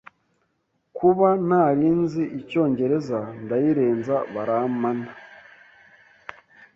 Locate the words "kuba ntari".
0.97-1.87